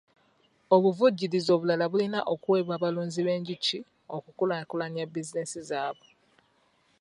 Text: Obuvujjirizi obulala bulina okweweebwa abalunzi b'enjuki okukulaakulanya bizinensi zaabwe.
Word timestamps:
Obuvujjirizi 0.75 1.49
obulala 1.55 1.85
bulina 1.91 2.19
okweweebwa 2.33 2.73
abalunzi 2.77 3.19
b'enjuki 3.25 3.77
okukulaakulanya 4.15 5.03
bizinensi 5.13 5.59
zaabwe. 5.69 6.09